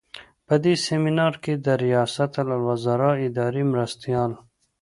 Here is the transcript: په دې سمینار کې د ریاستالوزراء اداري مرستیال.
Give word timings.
په 0.47 0.55
دې 0.63 0.73
سمینار 0.87 1.33
کې 1.43 1.53
د 1.65 1.67
ریاستالوزراء 1.83 3.15
اداري 3.27 3.63
مرستیال. 3.71 4.31